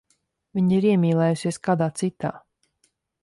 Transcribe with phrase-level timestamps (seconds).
[0.59, 2.35] Viņa ir iemīlējusies kādā citā.